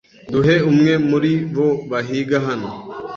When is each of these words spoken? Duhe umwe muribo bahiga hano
Duhe 0.31 0.55
umwe 0.69 0.93
muribo 1.09 1.67
bahiga 1.89 2.37
hano 2.47 2.69